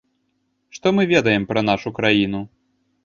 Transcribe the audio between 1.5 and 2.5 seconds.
пра нашу краіну?